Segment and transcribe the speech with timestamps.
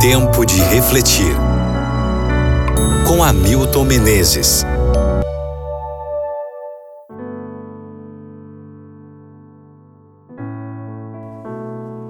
[0.00, 1.36] Tempo de refletir.
[3.06, 4.64] Com Hamilton Menezes.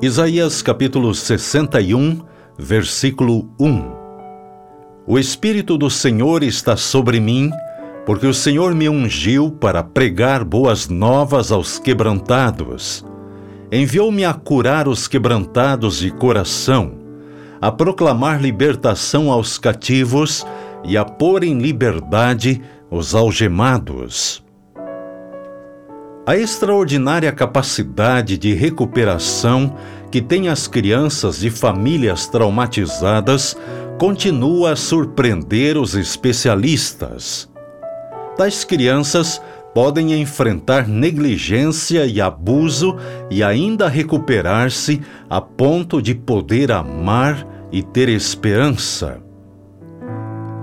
[0.00, 2.21] Isaías capítulo 61,
[2.57, 3.93] versículo 1.
[5.04, 7.50] O Espírito do Senhor está sobre mim,
[8.07, 13.04] porque o Senhor me ungiu para pregar boas novas aos quebrantados.
[13.72, 16.99] Enviou-me a curar os quebrantados de coração,
[17.60, 20.46] a proclamar libertação aos cativos
[20.84, 24.42] e a pôr em liberdade os algemados.
[26.27, 29.74] A extraordinária capacidade de recuperação
[30.10, 33.56] que têm as crianças de famílias traumatizadas
[33.98, 37.51] continua a surpreender os especialistas.
[38.37, 39.40] Tais crianças
[39.74, 42.97] podem enfrentar negligência e abuso
[43.30, 49.21] e ainda recuperar-se a ponto de poder amar e ter esperança.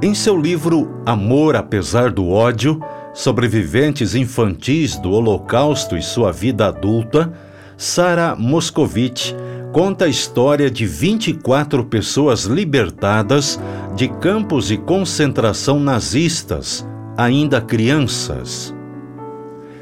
[0.02, 2.80] Em seu livro Amor apesar do ódio,
[3.14, 7.34] sobreviventes infantis do Holocausto e sua vida adulta,
[7.76, 9.34] Sara Moscovitch
[9.72, 13.60] conta a história de 24 pessoas libertadas
[13.96, 18.77] de campos de concentração nazistas, ainda crianças.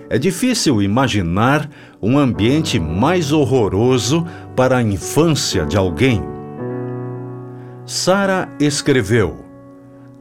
[0.08, 4.26] É difícil imaginar um ambiente mais horroroso
[4.56, 6.22] para a infância de alguém.
[7.86, 9.44] Sara escreveu: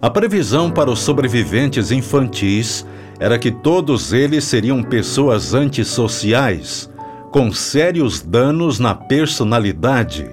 [0.01, 2.87] A previsão para os sobreviventes infantis
[3.21, 6.91] era que todos eles seriam pessoas antissociais,
[7.31, 10.27] com sérios danos na personalidade.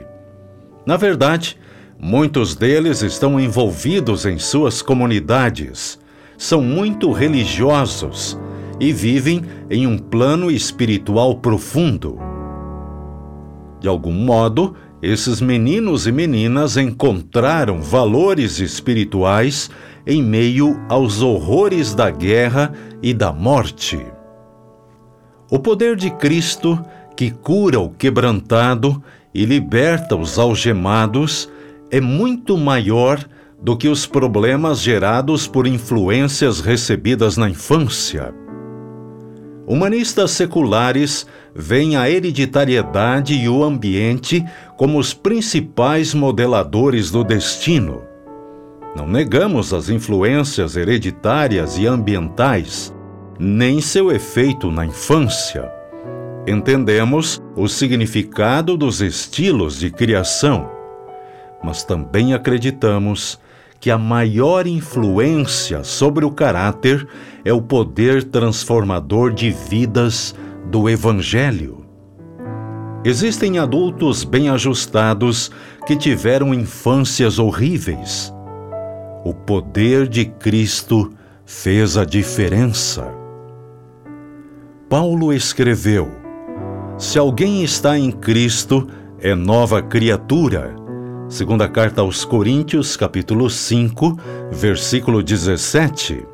[0.86, 1.58] Na verdade,
[2.00, 6.00] muitos deles estão envolvidos em suas comunidades,
[6.38, 8.40] são muito religiosos
[8.82, 12.18] e vivem em um plano espiritual profundo.
[13.80, 19.70] De algum modo, esses meninos e meninas encontraram valores espirituais
[20.06, 24.04] em meio aos horrores da guerra e da morte.
[25.52, 26.84] O poder de Cristo,
[27.16, 31.48] que cura o quebrantado e liberta os algemados,
[31.92, 33.24] é muito maior
[33.62, 38.34] do que os problemas gerados por influências recebidas na infância.
[39.68, 44.44] Humanistas seculares veem a hereditariedade e o ambiente
[44.76, 48.02] como os principais modeladores do destino.
[48.96, 52.94] Não negamos as influências hereditárias e ambientais,
[53.40, 55.72] nem seu efeito na infância.
[56.46, 60.70] Entendemos o significado dos estilos de criação,
[61.64, 63.40] mas também acreditamos
[63.82, 67.06] que a maior influência sobre o caráter
[67.44, 70.34] é o poder transformador de vidas
[70.68, 71.84] do Evangelho.
[73.04, 75.52] Existem adultos bem ajustados
[75.86, 78.32] que tiveram infâncias horríveis
[79.24, 81.12] o poder de Cristo
[81.46, 83.14] fez a diferença.
[84.90, 86.10] Paulo escreveu:
[86.98, 88.88] Se alguém está em Cristo,
[89.20, 90.76] é nova criatura.
[91.32, 94.18] Segunda carta aos Coríntios, capítulo 5,
[94.52, 96.26] versículo 17.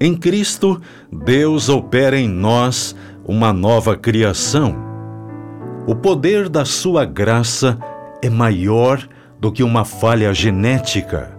[0.00, 0.80] Em Cristo,
[1.12, 2.94] Deus opera em nós
[3.26, 4.74] uma nova criação.
[5.86, 7.78] O poder da sua graça
[8.22, 9.06] é maior
[9.40, 11.36] do que uma falha genética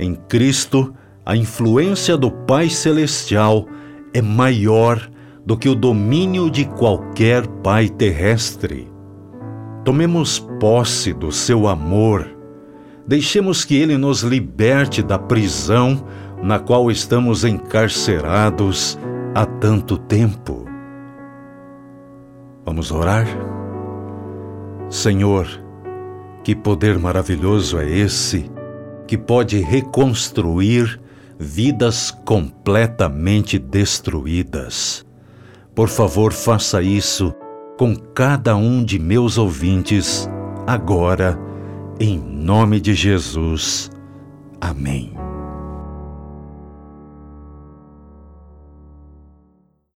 [0.00, 0.94] em Cristo,
[1.26, 3.66] a influência do Pai Celestial
[4.14, 5.10] é maior
[5.44, 8.90] do que o domínio de qualquer pai terrestre.
[9.84, 12.28] Tomemos posse do seu amor.
[13.06, 16.04] Deixemos que ele nos liberte da prisão
[16.42, 18.98] na qual estamos encarcerados
[19.34, 20.66] há tanto tempo.
[22.64, 23.26] Vamos orar?
[24.88, 25.46] Senhor,
[26.44, 28.50] que poder maravilhoso é esse
[29.06, 31.00] que pode reconstruir
[31.38, 35.06] vidas completamente destruídas.
[35.74, 37.34] Por favor, faça isso
[37.80, 40.28] com cada um de meus ouvintes,
[40.66, 41.40] agora,
[41.98, 43.90] em nome de Jesus.
[44.60, 45.14] Amém.